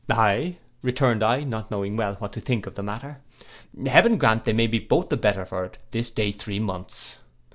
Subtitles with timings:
[0.09, 3.21] '—'Ay,' returned I, not knowing well what to think of the matter,
[3.85, 7.19] 'heaven grant they may be both the better for it this day three months!